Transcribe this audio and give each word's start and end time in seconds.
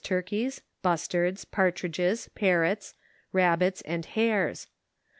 22T 0.01 0.03
turkeys, 0.03 0.61
bustards, 0.83 1.45
partridges, 1.45 2.27
parrots, 2.33 2.95
rabbits, 3.31 3.81
and 3.83 4.07
bares. 4.15 4.65